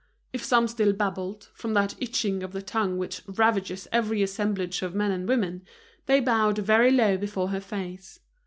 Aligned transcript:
If 0.33 0.43
some 0.43 0.67
still 0.67 0.93
babbled, 0.93 1.51
from 1.53 1.75
that 1.75 1.93
itching 1.99 2.41
of 2.41 2.53
the 2.53 2.63
tongue 2.63 2.97
which 2.97 3.21
ravages 3.27 3.87
every 3.91 4.23
assemblage 4.23 4.81
of 4.81 4.95
men 4.95 5.11
and 5.11 5.27
women, 5.29 5.63
they 6.07 6.19
bowed 6.19 6.57
very 6.57 6.89
low 6.89 7.17
before 7.19 7.49
her 7.49 7.61
face. 7.61 8.19